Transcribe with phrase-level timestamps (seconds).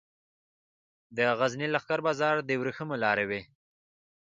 [1.17, 3.31] د غزني لښکر بازار د ورېښمو لارې و